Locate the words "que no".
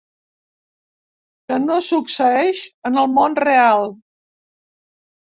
1.51-1.75